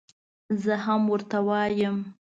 [0.63, 1.97] زه هم ورته وایم.